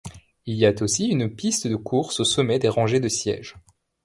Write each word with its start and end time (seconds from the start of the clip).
Il 0.47 0.55
y 0.55 0.65
a 0.65 0.73
aussi 0.81 1.09
une 1.09 1.29
piste 1.29 1.67
de 1.67 1.75
course 1.75 2.21
au 2.21 2.23
sommet 2.23 2.57
des 2.57 2.69
rangées 2.69 2.99
de 2.99 3.07
sièges. 3.07 3.55